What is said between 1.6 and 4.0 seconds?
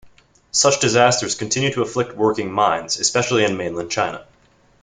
to afflict working mines, especially in mainland